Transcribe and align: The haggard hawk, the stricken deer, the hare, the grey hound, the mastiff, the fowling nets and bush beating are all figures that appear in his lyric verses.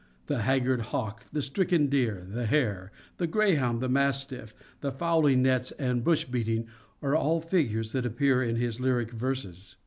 The 0.25 0.39
haggard 0.41 0.81
hawk, 0.81 1.25
the 1.31 1.43
stricken 1.43 1.85
deer, 1.85 2.25
the 2.27 2.47
hare, 2.47 2.91
the 3.17 3.27
grey 3.27 3.53
hound, 3.53 3.81
the 3.81 3.87
mastiff, 3.87 4.55
the 4.79 4.91
fowling 4.91 5.43
nets 5.43 5.69
and 5.73 6.03
bush 6.03 6.25
beating 6.25 6.65
are 7.03 7.15
all 7.15 7.39
figures 7.39 7.91
that 7.91 8.07
appear 8.07 8.41
in 8.41 8.55
his 8.55 8.79
lyric 8.79 9.11
verses. 9.11 9.75